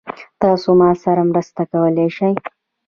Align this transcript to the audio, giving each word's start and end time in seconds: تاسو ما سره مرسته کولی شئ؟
تاسو 0.41 0.69
ما 0.79 0.89
سره 1.03 1.21
مرسته 1.31 1.61
کولی 1.71 2.07
شئ؟ 2.15 2.29